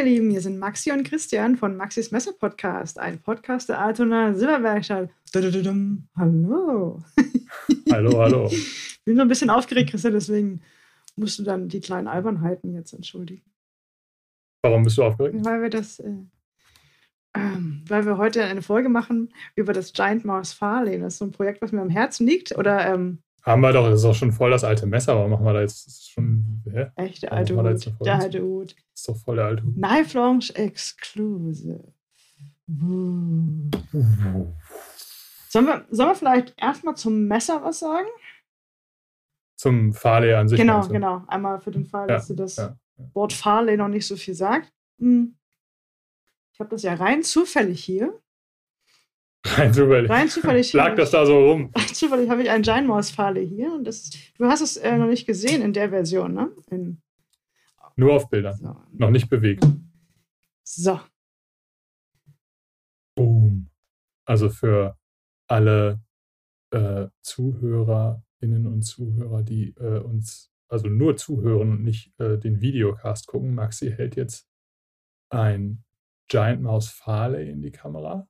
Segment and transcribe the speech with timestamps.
[0.00, 4.32] ihr Lieben, hier sind Maxi und Christian von Maxis Messer Podcast, ein Podcast der Altona
[4.32, 5.10] Silberwerkstatt.
[6.16, 7.02] Hallo.
[7.92, 8.48] Hallo, hallo.
[8.50, 10.62] Ich bin so ein bisschen aufgeregt, Christian, deswegen
[11.16, 13.42] musst du dann die kleinen Albernheiten jetzt entschuldigen.
[14.62, 15.36] Warum bist du aufgeregt?
[15.44, 16.14] Weil wir das, äh,
[17.36, 20.98] ähm, weil wir heute eine Folge machen über das Giant Mouse Farley.
[20.98, 22.56] Das ist so ein Projekt, was mir am Herzen liegt.
[22.56, 25.16] Oder ähm, Haben wir doch, das ist auch schon voll das alte Messer.
[25.16, 26.62] Warum machen wir da jetzt das ist schon.
[26.70, 26.90] Hä?
[26.96, 27.92] echt der alte Hut.
[28.04, 28.74] Der alte Hut.
[28.94, 29.74] Ist doch voll der alte Hut.
[29.74, 31.92] Knife Launch Exclusive.
[35.48, 38.06] Sollen wir, sollen wir vielleicht erstmal zum Messer was sagen?
[39.56, 40.56] Zum Farley an sich.
[40.56, 40.92] genau, du?
[40.92, 41.24] genau.
[41.26, 42.78] Einmal für den Fall, Ja, dass dir das ja,
[43.14, 44.72] Wort Farley noch nicht so viel sagt.
[45.00, 45.36] Hm.
[46.52, 48.16] Ich habe das ja rein zufällig hier.
[49.46, 50.10] Rein zufällig.
[50.10, 50.72] Rein zufällig.
[50.74, 51.70] Lag das da so rum?
[51.76, 53.72] Rein zufällig habe ich einen Giant Mouse Farley hier.
[53.72, 56.50] Und das, du hast es äh, noch nicht gesehen in der Version, ne?
[56.70, 57.00] In,
[57.96, 58.56] Nur auf Bildern.
[58.56, 58.76] so.
[58.92, 59.66] Noch nicht bewegt.
[60.62, 61.00] so.
[63.14, 63.70] Boom.
[64.26, 64.96] Also für
[65.48, 66.00] alle
[66.70, 73.26] äh, ZuhörerInnen und Zuhörer, die äh, uns also nur zuhören und nicht äh, den Videocast
[73.26, 74.48] gucken, Maxi hält jetzt
[75.30, 75.82] ein
[76.28, 78.28] Giant Mouse Farley in die Kamera.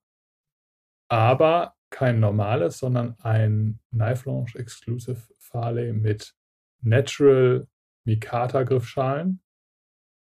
[1.11, 6.34] Aber kein normales, sondern ein Knife Launch Exclusive Farley mit
[6.83, 7.67] Natural
[8.05, 9.42] Mikata Griffschalen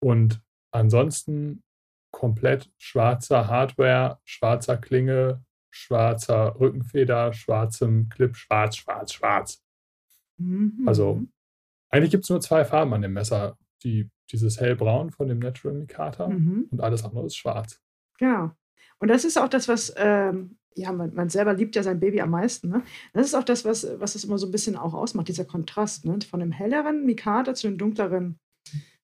[0.03, 0.42] und
[0.73, 1.62] ansonsten
[2.11, 9.62] komplett schwarzer Hardware, schwarzer Klinge, schwarzer Rückenfeder, schwarzem Clip, schwarz, schwarz, schwarz.
[10.39, 10.84] Mhm.
[10.86, 11.23] Also
[11.91, 13.59] eigentlich gibt es nur zwei Farben an dem Messer.
[13.83, 16.69] Die, dieses hellbraun von dem Natural Mikata Mhm.
[16.70, 17.81] und alles andere ist schwarz.
[18.19, 18.53] Genau.
[18.98, 22.20] Und das ist auch das, was, ähm, ja, man, man selber liebt ja sein Baby
[22.20, 22.69] am meisten.
[22.69, 22.83] Ne?
[23.12, 26.05] Das ist auch das, was, was es immer so ein bisschen auch ausmacht, dieser Kontrast,
[26.05, 26.19] ne?
[26.29, 28.39] Von dem helleren Mikata zu dem dunkleren,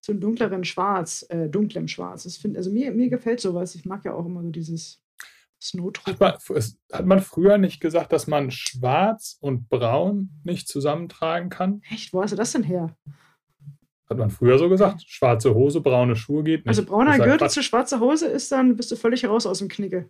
[0.01, 2.23] zu dem dunkleren Schwarz, äh, dunklem Schwarz.
[2.25, 3.75] Das find, also mir, mir gefällt sowas.
[3.75, 5.03] Ich mag ja auch immer so dieses
[6.07, 11.51] Hat man, es- hat man früher nicht gesagt, dass man schwarz und braun nicht zusammentragen
[11.51, 11.83] kann?
[11.91, 12.97] Echt, wo hast du das denn her?
[14.09, 15.03] Hat man früher so gesagt?
[15.07, 16.69] Schwarze Hose, braune Schuhe geht nicht.
[16.69, 20.09] Also brauner Gürtel zu schwarzer Hose ist dann, bist du völlig raus aus dem Knicke.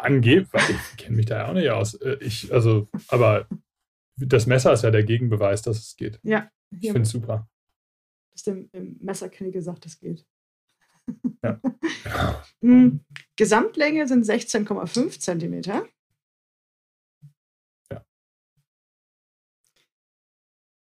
[0.00, 1.94] Angeblich, ich kenne mich da ja auch nicht aus.
[1.94, 3.46] Äh, Ich, also, aber
[4.16, 6.18] das Messer ist ja der Gegenbeweis, dass es geht.
[6.22, 7.48] Ja, Ich finde es super.
[8.32, 10.26] dass dem im Messerknicke sagt, es geht.
[11.42, 11.60] Ja.
[12.60, 13.00] Mm,
[13.36, 15.86] Gesamtlänge sind 16,5 Zentimeter.
[17.90, 18.04] Ja.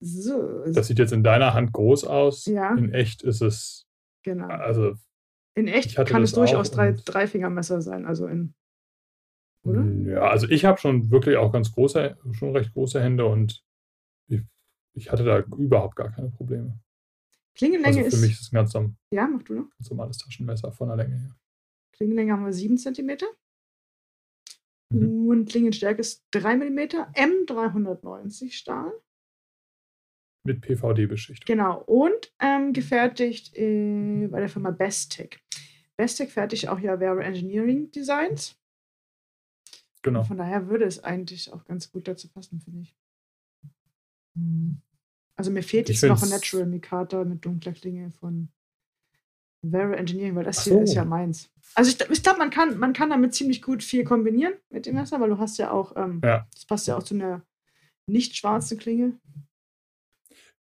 [0.02, 2.46] So, Das sieht jetzt in deiner Hand groß aus.
[2.46, 2.74] Ja.
[2.76, 3.88] In echt ist es,
[4.24, 4.48] genau.
[4.48, 4.96] also,
[5.56, 8.54] In echt kann es durchaus drei, Dreifingermesser sein, also in.
[9.70, 10.12] Oder?
[10.12, 13.64] ja, also ich habe schon wirklich auch ganz große, schon recht große Hände und
[14.28, 14.42] ich,
[14.94, 16.80] ich hatte da überhaupt gar keine Probleme.
[17.56, 18.22] Klingenlänge Also für ist.
[18.22, 18.74] mich ist es ein ganz,
[19.12, 19.70] Ja, mach du noch.
[19.78, 21.36] ganz normales Taschenmesser von der Länge her.
[21.94, 23.26] Klingenlänge haben wir 7 Zentimeter.
[24.92, 25.28] Mhm.
[25.28, 26.80] Und Klingenstärke ist 3 mm.
[27.14, 28.92] M390 Stahl.
[30.46, 31.46] Mit PVD-Beschichtung.
[31.46, 31.82] Genau.
[31.84, 35.42] Und ähm, gefertigt äh, bei der Firma Bestec.
[35.98, 38.58] Bestec fertigt auch ja Vero Engineering Designs.
[40.02, 40.24] Genau.
[40.24, 42.96] Von daher würde es eigentlich auch ganz gut dazu passen, finde ich.
[44.36, 44.82] Mhm.
[45.36, 48.50] Also mir fehlt Ich jetzt noch ein Natural Mikata mit dunkler Klinge von
[49.62, 50.82] Vero Engineering, weil das Ach hier so.
[50.82, 51.50] ist ja meins.
[51.76, 54.96] Also ich, ich glaube, man kann, man kann damit ziemlich gut viel kombinieren mit dem
[54.96, 56.48] Messer, weil du hast ja auch, ähm, Ja.
[56.54, 57.42] das passt ja auch zu einer
[58.08, 59.20] nicht schwarzen Klinge.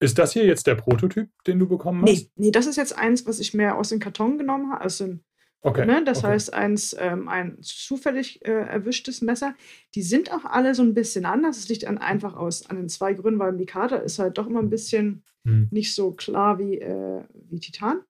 [0.01, 2.09] Ist das hier jetzt der Prototyp, den du bekommen hast?
[2.09, 4.97] Nee, nee, das ist jetzt eins, was ich mir aus dem Karton genommen habe, aus
[4.99, 5.21] dem
[5.61, 5.85] Okay.
[5.85, 6.03] Ne?
[6.05, 6.27] Das okay.
[6.27, 9.55] heißt, eins, ähm, ein zufällig äh, erwischtes Messer.
[9.93, 11.57] Die sind auch alle so ein bisschen anders.
[11.57, 14.61] Es liegt an, einfach aus an den zwei Gründen, weil Mikata ist halt doch immer
[14.61, 15.67] ein bisschen Hm.
[15.71, 18.01] nicht so klar wie, äh, wie Titan.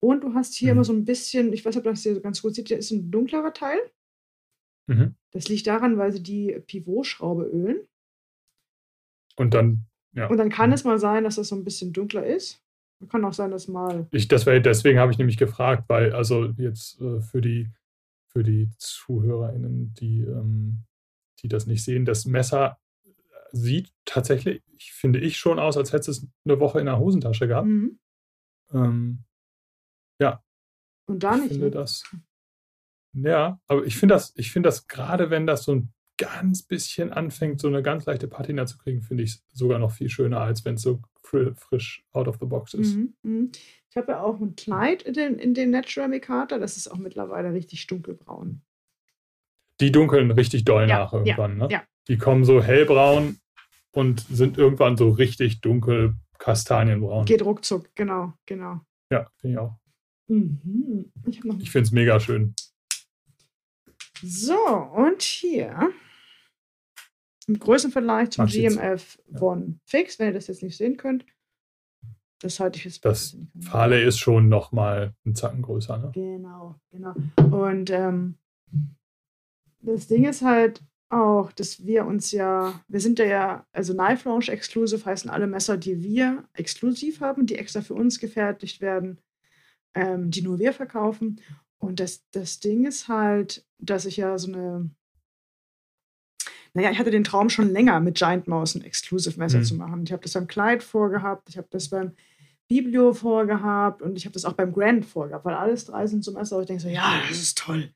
[0.00, 0.78] Und du hast hier Mhm.
[0.78, 2.78] immer so ein bisschen, ich weiß nicht, ob das hier so ganz gut sieht, hier
[2.78, 3.78] ist ein dunklerer Teil.
[4.88, 5.14] Mhm.
[5.32, 7.86] Das liegt daran, weil sie die Pivotschraube ölen.
[9.36, 10.28] Und dann, ja.
[10.28, 10.74] Und dann kann Mhm.
[10.74, 12.60] es mal sein, dass das so ein bisschen dunkler ist.
[13.08, 14.06] Kann auch sein, dass mal.
[14.10, 17.70] Ich, das wär, deswegen habe ich nämlich gefragt, weil also jetzt äh, für die
[18.32, 20.84] für die ZuhörerInnen, die, ähm,
[21.40, 22.78] die das nicht sehen, das Messer
[23.52, 27.46] sieht tatsächlich, ich finde ich schon aus, als hätte es eine Woche in der Hosentasche
[27.46, 27.68] gehabt.
[27.68, 27.98] Mhm.
[28.72, 29.24] Ähm,
[31.06, 31.50] Und da ich nicht.
[31.52, 31.70] finde Ne?
[31.72, 32.04] das.
[33.14, 37.12] Ja, aber ich finde das, ich finde das gerade, wenn das so ein ganz bisschen
[37.12, 40.64] anfängt, so eine ganz leichte Patina zu kriegen, finde ich sogar noch viel schöner, als
[40.64, 42.94] wenn es so fri- frisch out of the box ist.
[42.94, 43.52] Mhm, mhm.
[43.90, 46.58] Ich habe ja auch ein Kleid in den, in den Natural Mikata.
[46.58, 48.62] Das ist auch mittlerweile richtig dunkelbraun.
[49.80, 51.68] Die dunkeln richtig doll Ja, nach irgendwann, ne?
[51.70, 51.82] ja.
[52.08, 53.38] Die kommen so hellbraun
[53.92, 57.24] und sind irgendwann so richtig dunkel kastanienbraun.
[57.26, 58.80] Geht ruckzuck, genau, genau.
[59.10, 59.76] Ja, finde ich auch.
[60.28, 61.12] Mhm.
[61.26, 62.54] Ich, Ich finde es mega schön.
[64.22, 64.56] So,
[64.94, 65.90] und hier
[67.48, 68.76] im Größenvergleich zum jetzt.
[68.76, 69.42] GMF Ja.
[69.42, 71.24] One Fix, wenn ihr das jetzt nicht sehen könnt.
[72.40, 73.36] Das halte ich jetzt Das.
[73.60, 75.98] Farley ist schon noch mal einen Zacken größer.
[75.98, 76.10] Ne?
[76.12, 77.14] Genau, genau.
[77.36, 78.36] Und ähm,
[79.80, 84.28] das Ding ist halt auch, dass wir uns ja, wir sind ja, ja, also Knife
[84.28, 89.20] Launch Exclusive heißen alle Messer, die wir exklusiv haben, die extra für uns gefertigt werden,
[89.94, 91.40] ähm, die nur wir verkaufen.
[91.78, 94.90] Und das, das Ding ist halt, dass ich ja so eine,
[96.74, 99.64] naja, ich hatte den Traum schon länger, mit Giant Mouse ein Exclusive Messer Mhm.
[99.64, 100.02] zu machen.
[100.04, 102.12] Ich habe das beim Kleid vorgehabt, ich habe das beim
[102.68, 106.32] Biblio vorgehabt und ich habe das auch beim Grand vorgehabt, weil alles drei sind so
[106.32, 107.90] Messer, wo ich denke so, ja, das ist toll.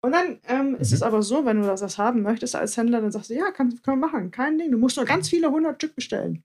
[0.00, 0.94] Und dann ähm, ist Mhm.
[0.96, 3.50] es aber so, wenn du das, das haben möchtest als Händler, dann sagst du, ja,
[3.52, 6.42] kann, können wir machen, kein Ding, du musst nur ganz viele hundert Stück bestellen.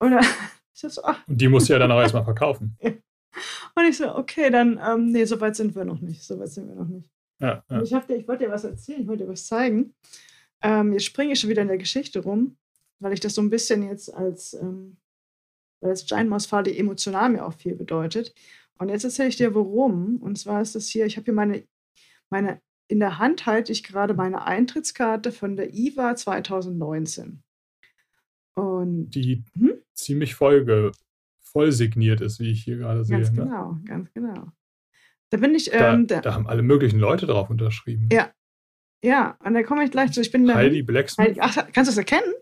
[0.00, 0.12] Und
[0.74, 2.76] ist das so, ach, Und die musst du ja dann auch erstmal verkaufen.
[2.82, 6.48] und ich so, okay, dann, ähm, nee, so weit sind wir noch nicht, so weit
[6.50, 7.08] sind wir noch nicht.
[7.40, 7.78] Ja, ja.
[7.78, 9.94] Und ich, hab dir, ich wollte dir was erzählen, ich wollte dir was zeigen.
[10.62, 12.56] Ähm, jetzt springe ich schon wieder in der Geschichte rum,
[12.98, 14.96] weil ich das so ein bisschen jetzt als, ähm,
[15.80, 18.34] weil das Giant Mouse Farley emotional mir auch viel bedeutet.
[18.78, 20.16] Und jetzt erzähle ich dir, warum.
[20.16, 21.64] Und zwar ist das hier, ich habe hier meine,
[22.30, 27.42] meine, in der Hand halte ich gerade meine Eintrittskarte von der IWA 2019.
[28.54, 29.74] Und Die Mhm.
[29.94, 30.92] ziemlich voll,
[31.40, 33.18] voll signiert ist, wie ich hier gerade sehe.
[33.18, 33.44] ganz ne?
[33.44, 34.52] genau, ganz genau.
[35.30, 38.08] Da bin ich, Da, ähm, da, da haben alle möglichen Leute drauf unterschrieben.
[38.10, 38.32] Ja.
[39.04, 40.20] Ja, und da komme ich gleich zu.
[40.20, 40.52] Ich bin.
[40.52, 41.28] Heidi Blacksmith.
[41.28, 42.32] Heidi, ach, kannst du es erkennen?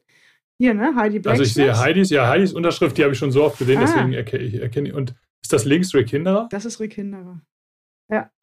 [0.59, 0.95] Hier, ne?
[0.97, 1.41] Heidi Blacksmith.
[1.41, 3.81] Also ich sehe Heidis, ja, Heidis Unterschrift, die habe ich schon so oft gesehen, Ah.
[3.83, 4.95] deswegen erkenne ich erkenne.
[4.95, 6.49] Und ist das links Rick Hinderer?
[6.51, 7.43] Das ist Rick Hinderer.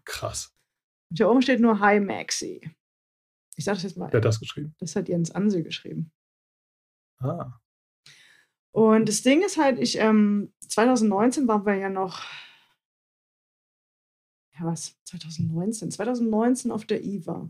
[0.05, 0.53] Krass.
[1.09, 2.59] Und hier oben steht nur Hi Maxi.
[3.55, 4.11] Ich sage das jetzt mal.
[4.11, 4.75] Wer hat das geschrieben?
[4.79, 6.11] Das hat Jens Ansel geschrieben.
[7.19, 7.53] Ah.
[8.75, 12.25] Und das Ding ist halt, ich, ähm, 2019 waren wir ja noch,
[14.59, 17.49] ja was, 2019, 2019 auf der IWA.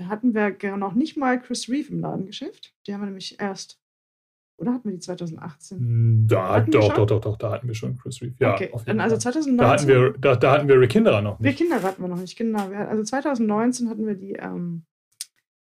[0.00, 2.74] Da hatten wir noch nicht mal Chris Reeve im Ladengeschäft.
[2.86, 3.78] Die haben wir nämlich erst,
[4.56, 5.78] oder hatten wir die 2018?
[5.78, 8.34] Hm, Da, doch, doch, doch, doch, da hatten wir schon Chris Reeve.
[8.38, 9.34] Ja, okay, auf dann jeden also Fall.
[9.34, 9.58] 2019.
[9.58, 11.58] Da hatten, wir, da, da hatten wir Rick Hinderer noch nicht.
[11.58, 12.70] Kinder hatten wir noch nicht, genau.
[12.70, 14.86] Also 2019 hatten wir die ähm,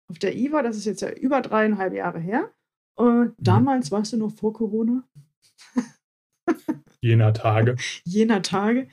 [0.08, 2.50] auf der IWA, das ist jetzt ja über dreieinhalb Jahre her.
[2.98, 3.06] Mhm.
[3.06, 5.02] Und damals, warst du noch vor Corona,
[7.00, 7.76] Jener Tage.
[8.04, 8.86] jener Tage.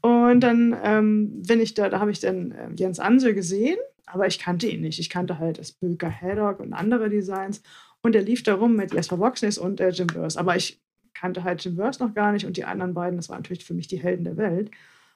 [0.00, 4.26] Und dann ähm, bin ich da, da habe ich dann ähm, Jens Ansel gesehen, aber
[4.26, 4.98] ich kannte ihn nicht.
[4.98, 7.62] Ich kannte halt das Böker Haddock und andere Designs.
[8.02, 10.38] Und er lief da rum mit Jesper Voxness und äh, Jim Verse.
[10.38, 10.80] Aber ich
[11.14, 13.74] kannte halt Jim Verse noch gar nicht und die anderen beiden, das waren natürlich für
[13.74, 14.70] mich die Helden der Welt.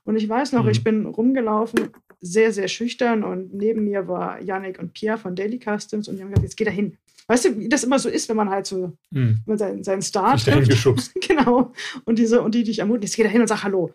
[0.05, 0.71] Und ich weiß noch, Mhm.
[0.71, 1.91] ich bin rumgelaufen,
[2.21, 6.23] sehr, sehr schüchtern und neben mir war Yannick und Pierre von Daily Customs und die
[6.23, 6.97] haben gesagt, jetzt geh da hin.
[7.27, 9.39] Weißt du, wie das immer so ist, wenn man halt so Hm.
[9.39, 11.13] wenn man seinen, seinen Star trifft.
[11.29, 11.73] genau.
[12.07, 13.93] Und diese, und die dich ermutigen, jetzt geh da hin und sag Hallo.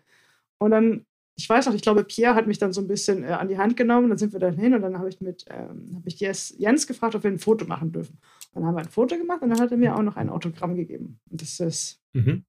[0.59, 3.27] Und dann, ich weiß noch, ich glaube, Pierre hat mich dann so ein bisschen äh,
[3.27, 5.91] an die Hand genommen, dann sind wir dann hin und dann habe ich mit, ähm,
[5.95, 8.19] habe ich Jens, Jens gefragt, ob wir ein Foto machen dürfen.
[8.53, 10.29] Und dann haben wir ein Foto gemacht und dann hat er mir auch noch ein
[10.29, 11.19] Autogramm gegeben.
[11.31, 12.45] Und das ist, Mhm.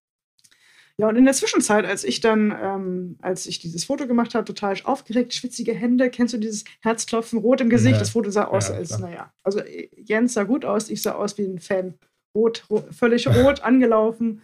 [0.98, 4.44] ja, und in der Zwischenzeit, als ich dann, ähm, als ich dieses Foto gemacht habe,
[4.44, 7.94] total aufgeregt, schwitzige Hände, kennst du dieses Herzklopfen, rot im Gesicht?
[7.94, 7.98] Ja.
[8.00, 11.12] Das Foto sah aus, Ja, als, naja, also äh, Jens sah gut aus, ich sah
[11.12, 11.94] aus wie ein Fan.
[12.36, 14.42] Rot, ro völlig rot angelaufen.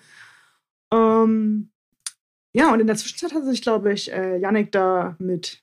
[0.93, 1.71] Ähm,
[2.53, 5.63] ja, und in der Zwischenzeit hat sich, glaube ich, äh, Yannick da mit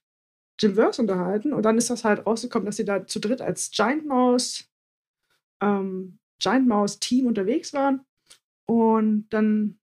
[0.60, 3.70] Jim Verse unterhalten und dann ist das halt rausgekommen, dass sie da zu dritt als
[3.72, 4.68] Giant Mouse,
[5.62, 8.02] ähm, Giant Mouse Team unterwegs waren.
[8.66, 9.80] Und dann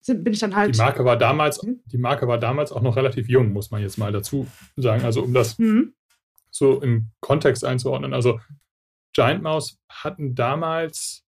[0.00, 0.74] sind, bin ich dann halt.
[0.74, 1.80] Die Marke war damals, Mhm.
[1.86, 5.04] die Marke war damals auch noch relativ jung, muss man jetzt mal dazu sagen.
[5.04, 5.94] Also um das Mhm.
[6.50, 8.12] so im Kontext einzuordnen.
[8.14, 8.40] Also
[9.14, 11.24] Giant Mouse hatten damals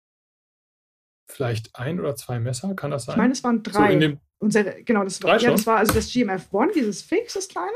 [1.27, 3.13] vielleicht ein oder zwei Messer, kann das sein?
[3.13, 3.93] Ich meine, es waren so drei.
[3.93, 7.01] in dem, und sehr, genau, das war, ja, das war also das GMF One, dieses
[7.01, 7.71] Fix, das kleine.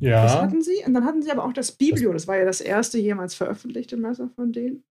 [0.00, 0.84] Das ja, hatten sie.
[0.86, 2.12] Und dann hatten sie aber auch das Biblio.
[2.12, 4.84] Das war ja das erste jemals veröffentlichte Messer von denen.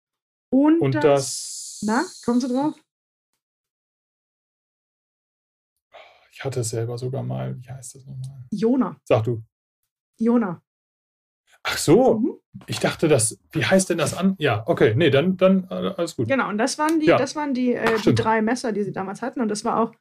[0.53, 2.75] Und, und das, das, Na, kommen Sie drauf?
[6.33, 8.45] ich hatte es selber sogar mal, wie heißt das nochmal?
[8.51, 9.01] Jona.
[9.05, 9.43] Sag du.
[10.19, 10.63] Jona.
[11.63, 12.35] Ach so, Mhm.
[12.67, 14.35] ich dachte, das, wie heißt denn das an?
[14.39, 16.29] Ja, okay, nee, dann, dann äh, alles gut.
[16.29, 17.17] Genau, und das waren die, Ja.
[17.17, 19.41] das waren die, äh, die drei Messer, die sie damals hatten.
[19.41, 19.93] Und das war auch,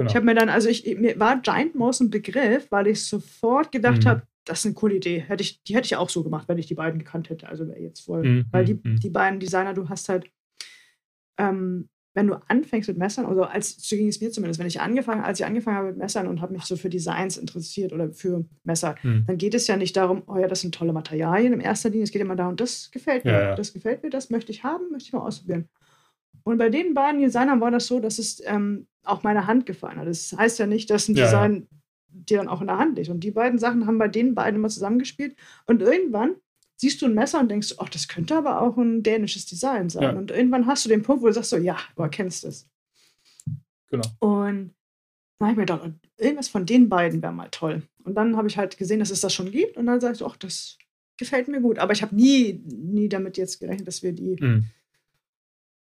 [0.00, 0.10] Genau.
[0.10, 3.70] ich habe mir dann, also ich, mir war Giant Mouse ein Begriff, weil ich sofort
[3.72, 4.08] gedacht Mhm.
[4.08, 5.20] habe, das ist eine coole Idee.
[5.20, 7.48] Hätte ich, die hätte ich auch so gemacht, wenn ich die beiden gekannt hätte.
[7.48, 8.24] Also jetzt voll.
[8.26, 8.98] Mhm, Weil die, mhm.
[8.98, 10.30] die beiden Designer, du hast halt,
[11.38, 14.80] ähm, wenn du anfängst mit Messern, also als so ging es mir zumindest, wenn ich
[14.80, 18.10] angefangen, als ich angefangen habe mit Messern und habe mich so für Designs interessiert oder
[18.12, 19.24] für Messer, Mhm.
[19.28, 22.04] dann geht es ja nicht darum, oh ja, das sind tolle Materialien in erster Linie.
[22.04, 23.54] Es geht immer darum, das gefällt mir, Ja, ja.
[23.54, 25.68] das gefällt mir, das möchte ich haben, möchte ich mal ausprobieren.
[26.44, 29.98] Und bei den beiden Designern war das so, dass es ähm, auch meine Hand gefallen
[29.98, 30.06] hat.
[30.06, 31.26] Das heißt ja nicht, dass ein Ja, ja.
[31.26, 31.68] Design
[32.08, 33.08] dir dann auch in der Hand liegt.
[33.08, 35.36] Und die beiden Sachen haben bei den beiden immer zusammengespielt.
[35.66, 36.34] Und irgendwann
[36.76, 40.02] siehst du ein Messer und denkst, ach, das könnte aber auch ein dänisches Design sein.
[40.02, 40.12] Ja.
[40.12, 42.68] Und irgendwann hast du den Punkt, wo du sagst so, ja, du erkennst es.
[43.90, 44.06] Genau.
[44.18, 44.74] Und
[45.38, 47.82] dann habe ich mir gedacht, irgendwas von den beiden wäre mal toll.
[48.04, 49.76] Und dann habe ich halt gesehen, dass es das schon gibt.
[49.76, 50.78] Und dann sage ich, ach, das
[51.18, 51.78] gefällt mir gut.
[51.78, 54.64] Aber ich habe nie, nie damit jetzt gerechnet, dass wir die, mhm.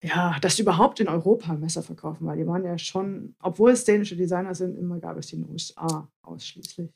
[0.07, 4.15] Ja, dass überhaupt in Europa Messer verkaufen, weil die waren ja schon, obwohl es dänische
[4.15, 6.89] Designer sind, immer gab es die in den USA ausschließlich.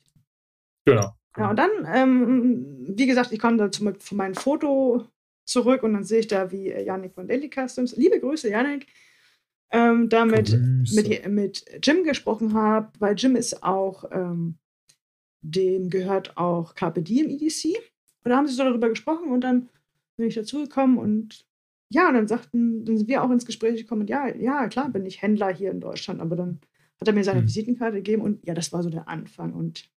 [0.85, 1.13] Genau.
[1.37, 5.05] Ja, und dann, ähm, wie gesagt, ich komme da zu, von meinem Foto
[5.45, 8.87] zurück und dann sehe ich da, wie Yannick von Daily Customs, liebe Grüße, Yannick,
[9.71, 10.57] ähm, damit
[10.93, 14.57] mit, mit Jim gesprochen habe, weil Jim ist auch, ähm,
[15.41, 17.77] dem gehört auch KPD im EDC.
[18.23, 19.69] Und da haben sie so darüber gesprochen und dann
[20.17, 21.45] bin ich dazugekommen und
[21.91, 24.89] ja, und dann sagten, dann sind wir auch ins Gespräch gekommen und ja, ja, klar
[24.89, 26.59] bin ich Händler hier in Deutschland, aber dann
[26.99, 27.47] hat er mir seine hm.
[27.47, 29.89] Visitenkarte gegeben und ja, das war so der Anfang und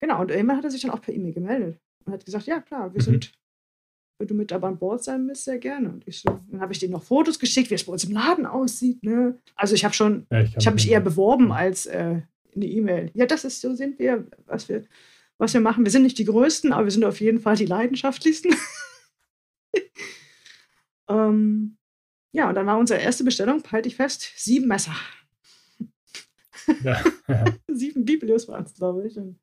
[0.00, 2.60] genau, und irgendwann hat er sich dann auch per E-Mail gemeldet und hat gesagt, ja,
[2.60, 3.04] klar, wir mhm.
[3.04, 3.32] sind
[4.18, 5.90] wenn du mit dabei an Bord sein willst, sehr gerne.
[5.90, 8.12] Und ich so, dann habe ich denen noch Fotos geschickt, wie es bei uns im
[8.12, 9.02] Laden aussieht.
[9.04, 9.38] Ne?
[9.54, 12.22] Also ich habe schon, ja, ich, ich habe mich eher beworben als äh,
[12.54, 13.10] eine E-Mail.
[13.14, 14.84] Ja, das ist so sind wir, was wir,
[15.38, 15.84] was wir machen.
[15.84, 18.54] Wir sind nicht die Größten, aber wir sind auf jeden Fall die leidenschaftlichsten.
[21.08, 21.76] ähm,
[22.32, 24.94] ja, und dann war unsere erste Bestellung, halte ich fest, sieben Messer.
[26.82, 27.44] Ja, ja.
[27.68, 29.16] sieben Biblios waren es, glaube ich.
[29.16, 29.38] Und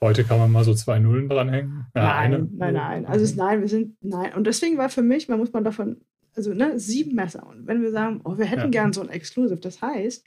[0.00, 1.86] Heute kann man mal so zwei Nullen dranhängen.
[1.94, 2.48] Ja, nein, eine.
[2.52, 3.06] nein, nein.
[3.06, 4.34] Also es, nein, wir sind, nein.
[4.34, 6.00] Und deswegen war für mich, man muss man davon,
[6.36, 7.46] also ne, sieben Messer.
[7.46, 10.26] Und wenn wir sagen, oh, wir hätten gern so ein Exclusive, das heißt,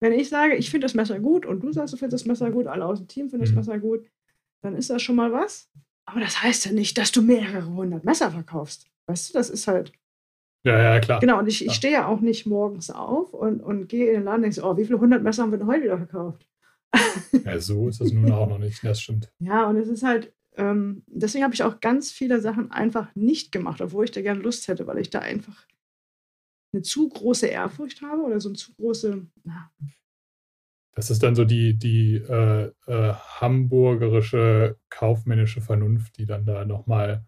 [0.00, 2.50] wenn ich sage, ich finde das Messer gut und du sagst, du findest das Messer
[2.50, 3.54] gut, alle aus dem Team finden mhm.
[3.54, 4.04] das Messer gut,
[4.60, 5.70] dann ist das schon mal was.
[6.04, 8.91] Aber das heißt ja nicht, dass du mehrere hundert Messer verkaufst.
[9.06, 9.92] Weißt du, das ist halt.
[10.64, 11.20] Ja, ja, klar.
[11.20, 14.24] Genau, und ich, ich stehe ja auch nicht morgens auf und, und gehe in den
[14.24, 16.46] Laden und denke, oh, wie viele hundert Messer haben wir denn heute wieder verkauft?
[17.44, 19.32] Ja, so ist das nun auch noch nicht, das stimmt.
[19.38, 23.50] Ja, und es ist halt, ähm, deswegen habe ich auch ganz viele Sachen einfach nicht
[23.50, 25.66] gemacht, obwohl ich da gerne Lust hätte, weil ich da einfach
[26.72, 29.26] eine zu große Ehrfurcht habe oder so eine zu große.
[29.44, 29.70] Na.
[30.94, 37.24] Das ist dann so die, die äh, äh, hamburgerische kaufmännische Vernunft, die dann da nochmal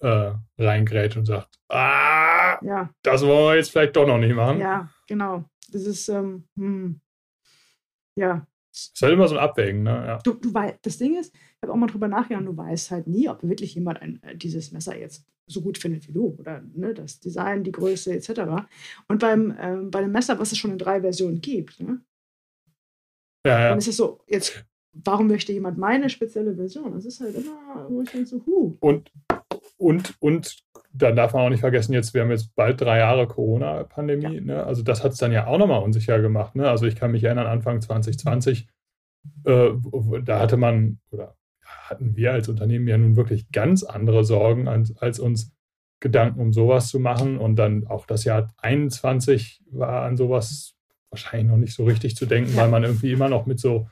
[0.00, 2.90] äh, reingrätscht und sagt, ah, ja.
[3.02, 4.60] das wollen wir jetzt vielleicht doch noch nicht machen.
[4.60, 5.44] Ja, genau.
[5.70, 7.00] Das ist, ähm, hm,
[8.16, 10.04] ja, ist halt immer so ein Abwägen, ne?
[10.06, 10.18] Ja.
[10.18, 13.06] Du, du weißt, das Ding ist, ich habe auch mal drüber nachgedacht, du weißt halt
[13.06, 16.62] nie, ob wirklich jemand ein, äh, dieses Messer jetzt so gut findet wie du oder
[16.74, 18.66] ne, das Design, die Größe etc.
[19.08, 22.02] Und beim, ähm, bei dem Messer, was es schon in drei Versionen gibt, ne?
[23.46, 23.68] Ja, ja.
[23.70, 26.92] Dann ist es so, jetzt, warum möchte jemand meine spezielle Version?
[26.92, 28.76] Das ist halt immer, wo ich denke so, huh.
[28.80, 29.10] Und,
[29.76, 30.56] und, und
[30.92, 34.36] dann darf man auch nicht vergessen, jetzt, wir haben jetzt bald drei Jahre Corona-Pandemie.
[34.36, 34.40] Ja.
[34.40, 34.64] Ne?
[34.64, 36.54] Also das hat es dann ja auch nochmal unsicher gemacht.
[36.54, 36.68] Ne?
[36.68, 38.66] Also ich kann mich erinnern, Anfang 2020,
[39.44, 39.70] äh,
[40.24, 44.96] da hatte man, oder hatten wir als Unternehmen ja nun wirklich ganz andere Sorgen, als,
[44.96, 45.52] als uns
[46.00, 47.38] Gedanken um sowas zu machen.
[47.38, 50.74] Und dann auch das Jahr 21 war an sowas
[51.10, 52.62] wahrscheinlich noch nicht so richtig zu denken, ja.
[52.62, 53.88] weil man irgendwie immer noch mit so,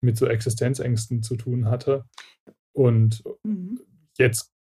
[0.00, 2.04] mit so Existenzängsten zu tun hatte.
[2.72, 3.80] Und mhm.
[4.18, 4.51] jetzt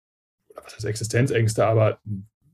[0.55, 1.99] was heißt Existenzängste, aber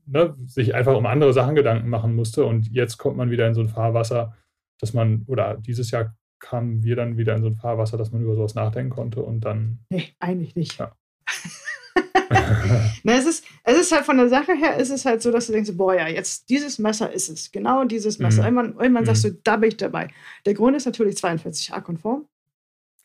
[0.06, 2.44] ne, sich einfach um andere Sachen Gedanken machen musste.
[2.44, 4.34] Und jetzt kommt man wieder in so ein Fahrwasser,
[4.80, 8.22] dass man, oder dieses Jahr kamen wir dann wieder in so ein Fahrwasser, dass man
[8.22, 9.80] über sowas nachdenken konnte und dann.
[9.90, 10.78] Nee, eigentlich nicht.
[10.78, 10.92] Ja.
[13.02, 15.46] Na, es, ist, es ist halt von der Sache her, ist es halt so, dass
[15.46, 17.50] du denkst, boah, ja, jetzt dieses Messer ist es.
[17.50, 18.42] Genau dieses Messer.
[18.42, 18.58] Mhm.
[18.58, 19.06] Irgendwann, irgendwann mhm.
[19.06, 20.08] sagst du, da bin ich dabei.
[20.46, 22.26] Der Grund ist natürlich 42a-konform.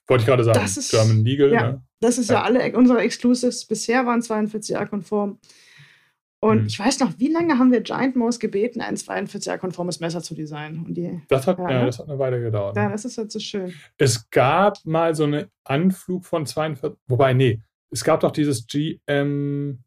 [0.08, 1.52] Wollte ich gerade sagen, das ist, German Legal.
[1.52, 1.84] Ja, ne?
[2.02, 5.40] Das ist ja, ja alle unsere Exclusives bisher waren 42a-konform.
[6.44, 6.68] Und mhm.
[6.68, 10.86] ich weiß noch, wie lange haben wir Giant Mouse gebeten, ein 42a-konformes Messer zu designen?
[10.86, 11.86] Und die, das, hat, ja, ja, ne?
[11.86, 12.76] das hat eine Weile gedauert.
[12.76, 13.74] Ja, das ist halt so schön.
[13.98, 19.78] Es gab mal so einen Anflug von 42, wobei, nee, es gab doch dieses GM3.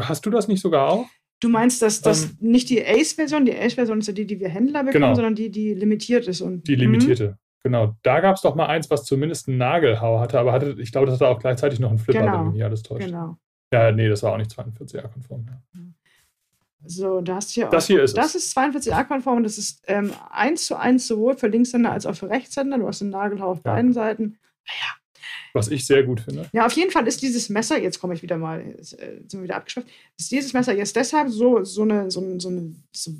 [0.00, 1.06] Hast du das nicht sogar auch?
[1.40, 4.50] Du meinst, dass das ähm, nicht die Ace-Version, die Ace-Version ist ja die, die wir
[4.50, 5.14] Händler bekommen, genau.
[5.14, 6.42] sondern die, die limitiert ist.
[6.42, 7.38] Und, die limitierte.
[7.64, 10.90] Genau, da gab es doch mal eins, was zumindest einen Nagelhau hatte, aber hatte, ich
[10.90, 12.32] glaube, das hatte auch gleichzeitig noch einen Flipper, genau.
[12.38, 13.06] wenn mich nicht alles täuscht.
[13.06, 13.36] Genau.
[13.72, 15.46] Ja, nee, das war auch nicht 42a-konform.
[15.46, 15.80] Ja.
[16.84, 18.46] So, das hier, das hier ist das es.
[18.46, 22.28] ist 42a-konform und das ist ähm, eins zu eins sowohl für Linkshänder als auch für
[22.28, 22.78] Rechtshänder.
[22.78, 23.74] Du hast einen Nagelhau auf ja.
[23.74, 24.38] beiden Seiten.
[24.66, 24.94] Naja.
[25.54, 26.48] Was ich sehr gut finde.
[26.52, 29.42] Ja, auf jeden Fall ist dieses Messer, jetzt komme ich wieder mal, äh, sind wir
[29.42, 29.88] wieder abgeschweift,
[30.18, 33.12] ist dieses Messer jetzt deshalb so, so, eine, so, so, eine, so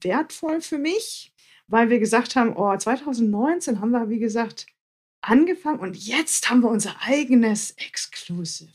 [0.00, 1.32] wertvoll für mich,
[1.68, 4.66] weil wir gesagt haben, oh, 2019 haben wir, wie gesagt,
[5.20, 8.72] angefangen und jetzt haben wir unser eigenes Exclusive.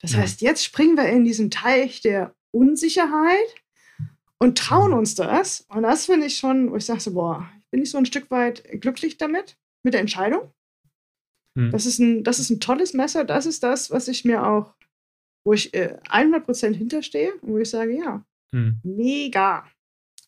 [0.00, 0.18] Das ja.
[0.18, 3.54] heißt, jetzt springen wir in diesen Teich der Unsicherheit
[4.38, 5.64] und trauen uns das.
[5.68, 8.30] Und das finde ich schon, wo ich sage so, boah, bin ich so ein Stück
[8.30, 10.52] weit glücklich damit, mit der Entscheidung.
[11.56, 11.70] Hm.
[11.70, 13.24] Das, ist ein, das ist ein tolles Messer.
[13.24, 14.74] Das ist das, was ich mir auch,
[15.44, 18.24] wo ich äh, 100% hinterstehe und wo ich sage, ja,
[18.54, 18.80] hm.
[18.82, 19.66] mega.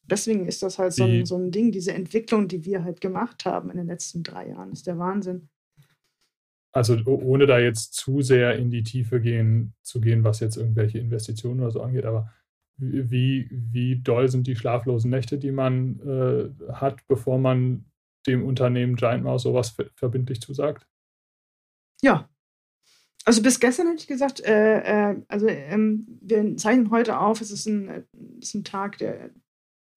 [0.06, 3.44] Deswegen ist das halt so ein, so ein Ding, diese Entwicklung, die wir halt gemacht
[3.44, 5.48] haben in den letzten drei Jahren, ist der Wahnsinn.
[6.72, 10.98] Also ohne da jetzt zu sehr in die Tiefe gehen, zu gehen, was jetzt irgendwelche
[10.98, 12.32] Investitionen oder so angeht, aber
[12.76, 17.84] wie, wie doll sind die schlaflosen Nächte, die man äh, hat, bevor man
[18.26, 20.86] dem Unternehmen Giant Mouse sowas verbindlich zusagt?
[22.02, 22.28] Ja.
[23.24, 27.50] Also bis gestern hätte ich gesagt, äh, äh, also ähm, wir zeichnen heute auf, es
[27.50, 28.02] ist ein, äh,
[28.40, 29.30] ist ein Tag, der,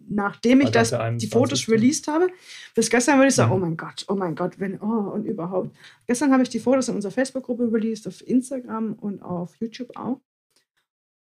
[0.10, 2.30] nachdem ich das, die Fotos released habe.
[2.76, 3.56] Bis gestern würde ich sagen, mhm.
[3.56, 5.76] oh mein Gott, oh mein Gott, wenn, oh und überhaupt.
[6.06, 10.20] Gestern habe ich die Fotos in unserer Facebook-Gruppe released, auf Instagram und auf YouTube auch.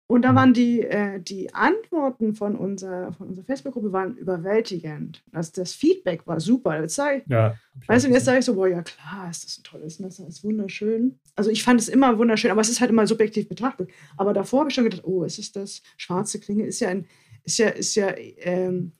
[0.06, 0.36] Und da mhm.
[0.36, 5.22] waren die, äh, die Antworten von unserer, von unserer Facebook-Gruppe waren überwältigend.
[5.32, 6.78] Also das Feedback war super.
[6.78, 7.54] Jetzt sage ich, ja,
[7.86, 10.44] weißt du, jetzt sage ich so, boah, ja klar, ist das ein tolles Messer, ist
[10.44, 11.18] wunderschön.
[11.36, 13.88] Also ich fand es immer wunderschön, aber es ist halt immer subjektiv betrachtet.
[14.18, 15.82] Aber davor habe ich schon gedacht, oh, ist es das?
[15.96, 17.06] Schwarze Klinge ist ja ein,
[17.44, 18.92] ist ja, ist ja, ähm,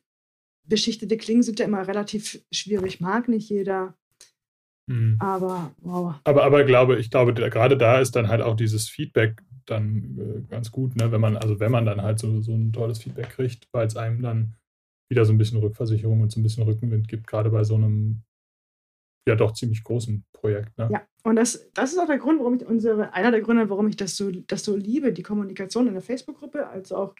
[0.66, 3.96] beschichtete Klingen sind ja immer relativ schwierig, mag nicht jeder.
[4.86, 5.16] Mhm.
[5.18, 6.14] Aber wow.
[6.24, 10.50] Aber, aber glaube, ich glaube, gerade da ist dann halt auch dieses Feedback dann äh,
[10.50, 11.10] ganz gut, ne?
[11.10, 13.96] wenn man, also wenn man dann halt so, so ein tolles Feedback kriegt, weil es
[13.96, 14.56] einem dann
[15.10, 18.22] wieder so ein bisschen Rückversicherung und so ein bisschen Rückenwind gibt, gerade bei so einem
[19.26, 20.76] ja doch ziemlich großen Projekt.
[20.76, 20.88] Ne?
[20.92, 23.88] Ja, und das, das ist auch der Grund, warum ich unsere, einer der Gründe, warum
[23.88, 27.14] ich das so, das so liebe, die Kommunikation in der Facebook-Gruppe, als auch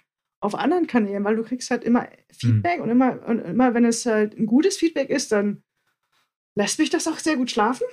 [0.45, 2.85] auf anderen Kanälen, weil du kriegst halt immer Feedback mhm.
[2.85, 5.63] und immer, und immer, wenn es halt ein gutes Feedback ist, dann
[6.55, 7.87] lässt mich das auch sehr gut schlafen.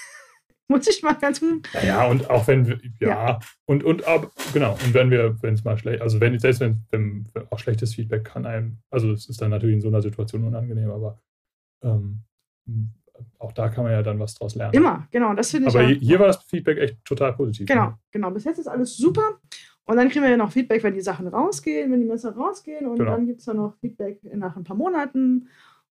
[0.68, 1.68] Muss ich mal ganz gut.
[1.84, 3.40] Ja, und auch wenn wir, ja, ja.
[3.66, 6.84] und, und ab, genau, und wenn wir, wenn es mal schlecht, also wenn, selbst wenn,
[6.92, 10.44] wenn, auch schlechtes Feedback kann einem, also es ist dann natürlich in so einer Situation
[10.44, 11.20] unangenehm, aber
[11.82, 12.22] ähm,
[13.38, 14.74] auch da kann man ja dann was draus lernen.
[14.74, 15.74] Immer, genau, das finde ich.
[15.74, 17.66] Aber ja, hier war das Feedback echt total positiv.
[17.66, 17.98] Genau, ne?
[18.12, 18.30] genau.
[18.30, 19.40] Bis jetzt ist alles super.
[19.90, 22.86] Und dann kriegen wir ja noch Feedback, wenn die Sachen rausgehen, wenn die Messer rausgehen.
[22.86, 23.10] Und genau.
[23.10, 25.48] dann gibt es dann noch Feedback nach ein paar Monaten.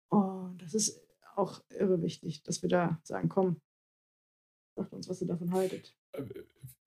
[0.09, 1.01] Und das ist
[1.37, 3.61] auch irre wichtig, dass wir da sagen, komm,
[4.75, 5.95] sagt uns, was ihr davon haltet.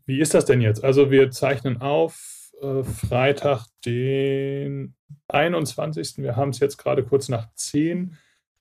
[0.04, 0.84] Wie ist das denn jetzt?
[0.84, 4.94] Also wir zeichnen auf äh, Freitag, den
[5.28, 6.18] 21.
[6.18, 8.18] Wir haben es jetzt gerade kurz nach 10.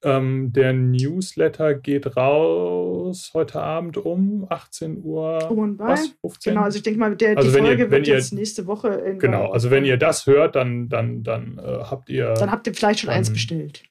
[0.07, 5.51] Ähm, der Newsletter geht raus heute Abend um 18 Uhr.
[5.51, 5.89] Um und bei.
[5.89, 6.53] Was, 15?
[6.53, 9.17] Genau, also ich denke mal, der, also die Folge ihr, wird jetzt nächste Woche.
[9.19, 12.33] genau, also wenn ihr das hört, dann, dann, dann äh, habt ihr.
[12.35, 13.83] Dann habt ihr vielleicht schon dann, eins bestellt.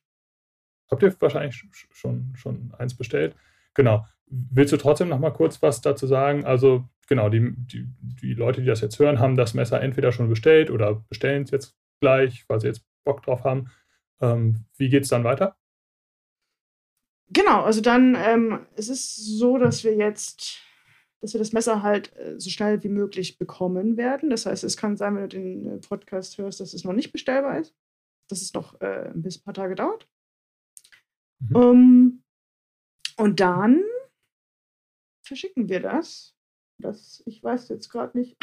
[0.91, 3.37] Habt ihr wahrscheinlich schon, schon eins bestellt?
[3.75, 4.07] Genau.
[4.25, 6.47] Willst du trotzdem noch mal kurz was dazu sagen?
[6.47, 10.31] Also, genau, die, die, die Leute, die das jetzt hören, haben das Messer entweder schon
[10.31, 13.71] bestellt oder bestellen es jetzt gleich, weil sie jetzt Bock drauf haben.
[14.23, 15.57] Ähm, wie geht es dann weiter?
[17.29, 20.61] Genau, also dann ähm, es ist es so, dass wir jetzt,
[21.21, 24.31] dass wir das Messer halt äh, so schnell wie möglich bekommen werden.
[24.31, 27.13] Das heißt, es kann sein, wenn du den äh, Podcast hörst, dass es noch nicht
[27.13, 27.75] bestellbar ist,
[28.29, 30.09] dass es noch äh, ein paar Tage dauert.
[31.41, 31.57] Mhm.
[31.57, 32.23] Um, ähm,
[33.19, 33.83] und dann
[35.27, 36.37] verschicken wir das.
[36.79, 38.37] Das, ich weiß jetzt gerade nicht.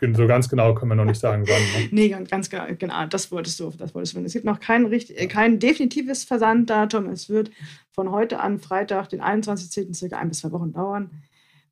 [0.00, 1.82] So ganz genau können wir noch nicht sagen, wann.
[1.82, 1.88] Ne?
[1.90, 4.20] nee, ganz, genau, genau, das wolltest du, das wolltest du.
[4.20, 7.08] Es gibt noch kein, richtig, kein definitives Versanddatum.
[7.08, 7.50] Es wird
[7.90, 9.94] von heute an Freitag, den 21.10.
[9.94, 11.10] circa ein bis zwei Wochen dauern.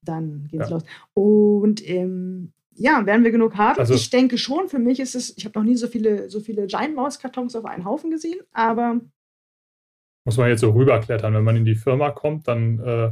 [0.02, 0.76] Dann geht es ja.
[0.76, 0.84] los.
[1.14, 3.78] Und ähm, ja, werden wir genug haben?
[3.78, 6.40] Also, ich denke schon, für mich ist es, ich habe noch nie so viele, so
[6.40, 9.00] viele Giant Mouse Kartons auf einen Haufen gesehen, aber.
[10.24, 11.32] Muss man jetzt so rüberklettern.
[11.34, 13.10] Wenn man in die Firma kommt, dann äh,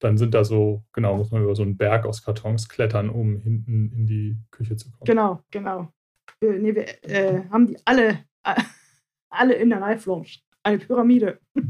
[0.00, 3.40] dann sind da so, genau, muss man über so einen Berg aus Kartons klettern, um
[3.40, 5.04] hinten in die Küche zu kommen.
[5.04, 5.92] Genau, genau.
[6.40, 8.54] Wir, nee, wir äh, haben die alle, äh,
[9.30, 10.38] alle in der Live-Lounge.
[10.62, 11.38] Eine Pyramide.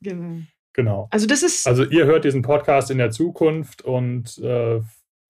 [0.00, 0.42] genau.
[0.74, 1.08] Genau.
[1.10, 1.66] Also das ist.
[1.66, 4.80] Also ihr hört diesen Podcast in der Zukunft und äh,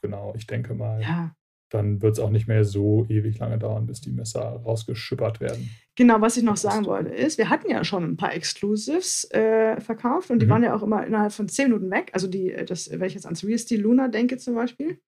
[0.00, 1.00] genau, ich denke mal.
[1.02, 1.34] Ja
[1.72, 5.70] dann wird es auch nicht mehr so ewig lange dauern, bis die Messer rausgeschippert werden.
[5.94, 9.80] Genau, was ich noch sagen wollte, ist, wir hatten ja schon ein paar Exclusives äh,
[9.80, 10.50] verkauft und die mhm.
[10.50, 12.10] waren ja auch immer innerhalb von 10 Minuten weg.
[12.12, 14.98] Also die, äh, das, wenn ich jetzt ans Real Steel Luna denke zum Beispiel.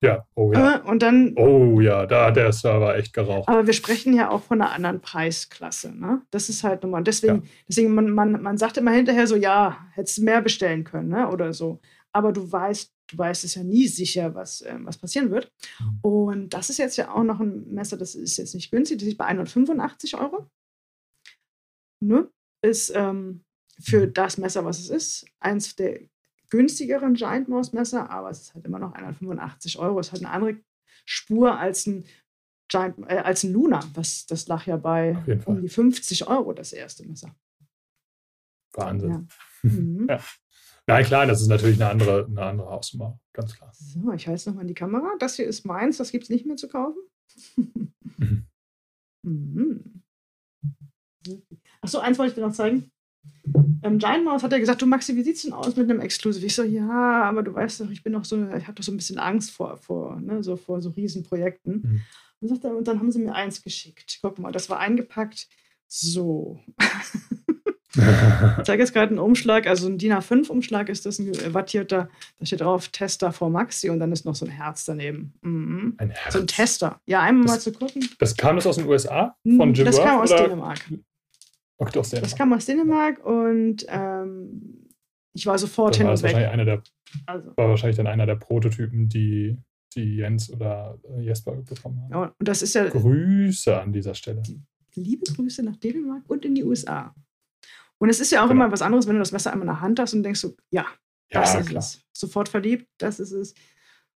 [0.00, 0.76] Ja, oh ja.
[0.76, 3.48] Äh, und dann, oh ja, da hat der Server echt geraucht.
[3.48, 5.98] Aber wir sprechen ja auch von einer anderen Preisklasse.
[5.98, 6.22] Ne?
[6.30, 7.02] Das ist halt nochmal.
[7.02, 7.42] Deswegen, ja.
[7.68, 11.28] deswegen man, man, man sagt immer hinterher so, ja, hättest du mehr bestellen können ne?
[11.28, 11.80] oder so.
[12.12, 15.52] Aber du weißt du weißt es ja nie sicher, was, äh, was passieren wird.
[15.80, 15.98] Mhm.
[16.02, 19.08] Und das ist jetzt ja auch noch ein Messer, das ist jetzt nicht günstig, das
[19.08, 20.50] ist bei 185 Euro.
[22.00, 22.28] Ne?
[22.62, 23.44] Ist ähm,
[23.80, 24.14] für mhm.
[24.14, 26.00] das Messer, was es ist, eins der
[26.50, 30.00] günstigeren Giant Mouse Messer, aber es ist halt immer noch 185 Euro.
[30.00, 30.60] Es hat eine andere
[31.04, 32.04] Spur als ein
[32.68, 33.80] Giant, äh, als ein Luna.
[33.94, 37.34] Was, das lag ja bei um die 50 Euro, das erste Messer.
[38.72, 39.10] Wahnsinn.
[39.10, 39.24] Ja.
[39.64, 40.08] Mhm.
[40.10, 40.20] Ja.
[40.86, 43.70] Nein, klar, das ist natürlich eine andere, eine andere Hausnummer, ganz klar.
[43.72, 45.12] So, ich halte es nochmal in die Kamera.
[45.18, 46.98] Das hier ist meins, das gibt es nicht mehr zu kaufen.
[47.66, 48.46] Mhm.
[49.26, 50.02] Mhm.
[51.80, 52.92] Achso, eins wollte ich dir noch zeigen.
[53.82, 56.44] Ähm, Giant Mouse hat ja gesagt, du Maxi, wie sieht's denn aus mit einem Exclusive?
[56.44, 58.92] Ich so, ja, aber du weißt doch, ich bin doch so, ich habe doch so
[58.92, 61.82] ein bisschen Angst vor, vor, ne, so vor so Riesenprojekten.
[61.82, 62.02] Mhm.
[62.40, 64.18] Und, sagt er, und dann haben sie mir eins geschickt.
[64.22, 65.48] Guck mal, das war eingepackt.
[65.86, 66.60] So.
[67.96, 72.46] Ich zeige jetzt gerade einen Umschlag, also ein DIN A5-Umschlag ist das, ein wattierter, da
[72.46, 75.32] steht drauf Tester vor Maxi und dann ist noch so ein Herz daneben.
[75.42, 75.94] Mhm.
[75.98, 76.32] Ein Herz.
[76.34, 77.00] So ein Tester.
[77.06, 78.08] Ja, einmal mal Das- zu gucken.
[78.18, 79.36] Das kam das aus den USA?
[79.56, 80.42] Von Jim das Worth, kam aus oder?
[80.44, 80.78] Dänemark.
[81.78, 82.30] Okay, aus Dänemark.
[82.30, 84.88] Das kam aus Dänemark und ähm,
[85.32, 86.52] ich war sofort Das hin war, und das wahrscheinlich weg.
[86.52, 86.82] einer der,
[87.26, 89.56] Also, war wahrscheinlich dann einer der Prototypen, die,
[89.96, 92.10] die Jens oder äh, Jesper bekommen haben.
[92.10, 94.42] ja, und das ist ja Grüße an dieser Stelle.
[94.94, 97.14] liebe Grüße nach Dänemark und in die USA.
[98.04, 98.64] Und es ist ja auch Genau.
[98.66, 100.54] immer was anderes, wenn du das Messer einmal in der Hand hast und denkst so,
[100.70, 100.84] ja,
[101.30, 101.78] Ja, das ist klar.
[101.80, 102.02] es.
[102.12, 103.54] Sofort verliebt, das ist es.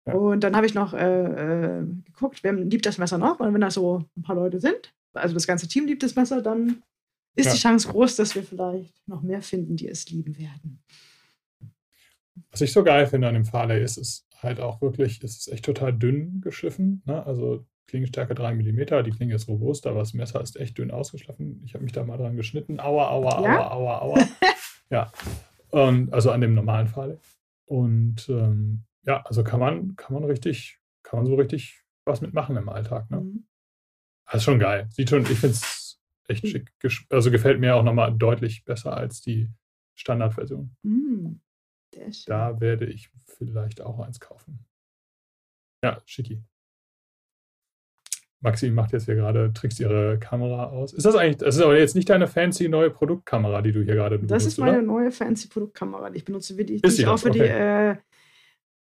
[0.06, 0.14] Ja.
[0.14, 3.38] Und dann habe ich noch äh, äh, geguckt, wer liebt das Messer noch?
[3.38, 6.42] Und wenn da so ein paar Leute sind, also das ganze Team liebt das Messer,
[6.42, 6.82] dann
[7.36, 7.52] ist Ja.
[7.52, 10.82] die Chance groß, dass wir vielleicht noch mehr finden, die es lieben werden.
[12.50, 15.48] Was ich so geil finde an dem Farley ist, ist halt auch wirklich, es ist
[15.52, 17.02] echt total dünn geschliffen.
[17.06, 17.24] Ne?
[17.24, 21.62] Also Klingenstärke 3 mm, die Klinge ist robust, aber das Messer ist echt dünn ausgeschliffen.
[21.64, 22.80] Ich habe mich da mal dran geschnitten.
[22.80, 23.70] Aua, aua, Ja?
[23.70, 24.28] aua, aua, aua.
[24.90, 25.12] ja.
[25.70, 27.18] Und, also an dem normalen Farley.
[27.66, 32.56] Und ähm, ja, also kann man, kann man richtig, kann man so richtig was mitmachen
[32.56, 33.10] im Alltag.
[33.10, 33.20] Ne?
[33.20, 33.46] Mhm.
[34.26, 34.88] Das ist schon geil.
[34.90, 36.48] Sieht schon, ich finde es echt Mhm.
[36.48, 36.72] schick.
[37.10, 39.48] Also gefällt mir auch nochmal deutlich besser als die
[39.94, 40.76] Standardversion.
[40.82, 41.40] Mhm.
[42.26, 44.66] Da werde ich vielleicht auch eins kaufen.
[45.82, 46.42] Ja, schicki.
[48.46, 50.92] Maxi macht jetzt hier gerade, trickst ihre Kamera aus.
[50.92, 53.94] Ist das eigentlich, das ist aber jetzt nicht deine fancy neue Produktkamera, die du hier
[53.96, 54.82] gerade benutzt, Das ist meine oder?
[54.86, 57.96] neue fancy Produktkamera, die ich benutze, die, die ich auch für die, äh,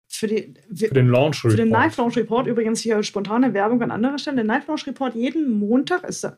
[0.08, 1.82] für die, Für den Launch Für den Report.
[1.82, 4.36] Knife Launch Report übrigens hier spontane Werbung an anderer Stelle.
[4.36, 6.32] Der Knife Launch Report jeden Montag ist äh,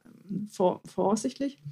[0.51, 1.63] vor, voraussichtlich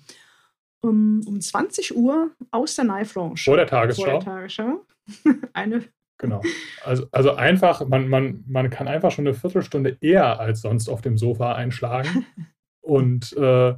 [0.82, 3.44] um, um 20 Uhr aus der Knife Launch.
[3.44, 4.04] Vor der Vor Tagesschau.
[4.04, 4.86] der Tagesschau.
[5.52, 5.82] Eine,
[6.20, 6.42] Genau.
[6.84, 11.00] Also, also einfach, man, man, man kann einfach schon eine Viertelstunde eher als sonst auf
[11.00, 12.26] dem Sofa einschlagen
[12.82, 13.74] und äh,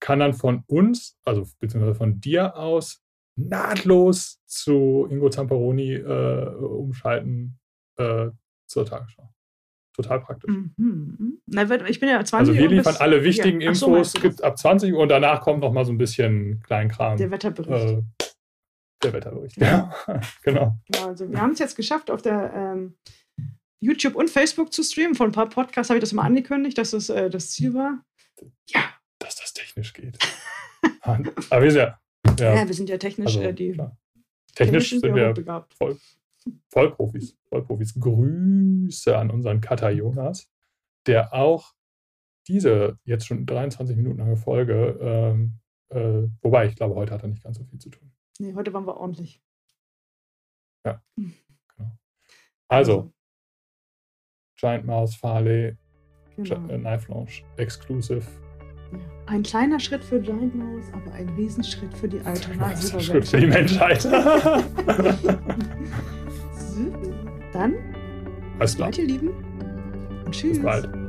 [0.00, 3.02] kann dann von uns, also beziehungsweise von dir aus,
[3.36, 7.58] nahtlos zu Ingo Zamperoni äh, umschalten
[7.98, 8.30] äh,
[8.66, 9.28] zur Tagesschau.
[9.94, 10.50] Total praktisch.
[10.76, 11.42] mhm.
[11.46, 13.74] Na, ich bin ja 20 Also wir Uhr liefern alle wichtigen Ja.
[13.74, 14.22] So, Infos, das?
[14.22, 17.18] gibt ab 20 Uhr und danach kommt noch mal so ein bisschen Kleinkram.
[17.18, 17.98] Der Wetterbericht.
[17.98, 18.02] äh,
[19.02, 19.56] der Wetterbericht.
[19.56, 19.94] Ja,
[20.42, 20.76] genau.
[20.86, 22.96] Genau, also wir haben es jetzt geschafft, auf der ähm,
[23.80, 25.14] YouTube und Facebook zu streamen.
[25.14, 28.04] Von ein paar Podcasts habe ich das immer angekündigt, dass das äh, das Ziel war.
[28.68, 28.82] Ja,
[29.18, 30.18] Dass das technisch geht.
[31.02, 32.00] Aber wir sind ja,
[32.38, 32.54] ja.
[32.56, 33.72] ja wir sind ja technisch also, äh, die.
[33.72, 33.96] klar.
[34.54, 35.74] technisch sind wir hochbegabt.
[36.68, 37.36] Vollprofis.
[37.48, 37.94] Vollprofis.
[37.98, 40.48] Grüße an unseren Cutter Jonas,
[41.06, 41.74] der auch
[42.48, 45.60] diese jetzt schon 23 Minuten lange Folge, ähm,
[45.90, 48.10] äh, wobei ich glaube, heute hat er nicht ganz so viel zu tun.
[48.40, 49.42] Nee, heute waren wir ordentlich.
[52.72, 53.12] Also,
[54.54, 55.76] Giant Mouse, Farley,
[56.36, 56.68] genau.
[56.68, 58.24] Äh, Knife Launch, Exclusive.
[58.92, 58.98] Ja.
[59.26, 63.40] Ein kleiner Schritt für Giant Mouse, aber ein Riesenschritt für die ist ein Schritt für
[63.40, 64.04] die Menschheit.
[67.52, 67.74] Dann,
[68.60, 68.86] Alles klar.
[68.86, 69.30] bald, ihr Lieben.
[70.24, 70.58] Und tschüss.
[70.58, 70.99] Bis bald.